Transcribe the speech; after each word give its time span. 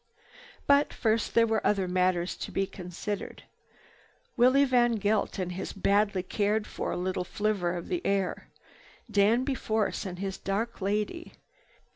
But 0.65 0.91
first 0.93 1.35
there 1.35 1.45
were 1.45 1.63
other 1.63 1.87
matters 1.87 2.35
to 2.37 2.51
be 2.51 2.65
considered. 2.65 3.43
Willie 4.35 4.65
VanGeldt 4.65 5.37
and 5.37 5.51
his 5.51 5.73
badly 5.73 6.23
cared 6.23 6.65
for 6.65 6.95
little 6.95 7.23
flivver 7.23 7.75
of 7.77 7.87
the 7.87 8.03
air; 8.03 8.49
Danby 9.11 9.53
Force 9.53 10.03
and 10.07 10.17
his 10.17 10.39
dark 10.39 10.81
lady. 10.81 11.33